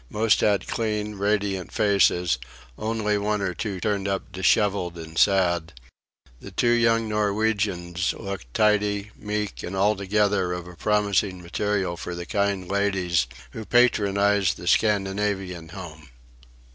Most 0.09 0.39
had 0.39 0.67
clean, 0.67 1.13
radiant 1.13 1.71
faces; 1.71 2.39
only 2.75 3.19
one 3.19 3.39
or 3.39 3.53
two 3.53 3.79
turned 3.79 4.07
up 4.07 4.31
dishevelled 4.31 4.97
and 4.97 5.15
sad; 5.15 5.73
the 6.39 6.49
two 6.49 6.71
young 6.71 7.07
Norwegians 7.07 8.11
looked 8.17 8.51
tidy, 8.51 9.11
meek, 9.15 9.61
and 9.61 9.75
altogether 9.75 10.53
of 10.53 10.67
a 10.67 10.75
promising 10.75 11.39
material 11.43 11.97
for 11.97 12.15
the 12.15 12.25
kind 12.25 12.67
ladies 12.67 13.27
who 13.51 13.63
patronise 13.63 14.55
the 14.55 14.65
Scandinavian 14.65 15.69
Home. 15.69 16.09